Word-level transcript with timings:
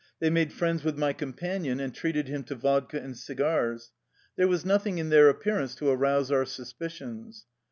They 0.19 0.31
made 0.31 0.51
friends 0.51 0.83
with 0.83 0.97
my 0.97 1.13
companion 1.13 1.79
and 1.79 1.93
treated 1.93 2.27
him 2.27 2.43
to 2.45 2.55
vodka 2.55 2.99
and 2.99 3.15
cigars. 3.15 3.91
There 4.35 4.47
was 4.47 4.65
nothing 4.65 4.97
in 4.97 5.09
their 5.09 5.29
appearance 5.29 5.75
to 5.75 5.89
arouse 5.89 6.31
our 6.31 6.43
suspicions. 6.45 7.45